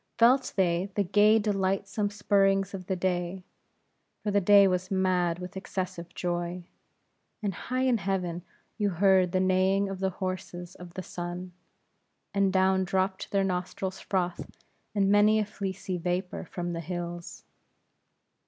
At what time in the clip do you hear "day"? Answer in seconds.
2.95-3.43, 4.41-4.67